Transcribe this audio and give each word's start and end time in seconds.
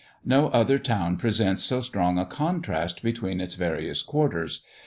No 0.25 0.47
other 0.47 0.79
town 0.79 1.17
presents 1.17 1.61
so 1.61 1.79
strong 1.79 2.17
a 2.17 2.25
contrast 2.25 3.03
between 3.03 3.39
its 3.39 3.53
various 3.53 4.01
quarters. 4.01 4.65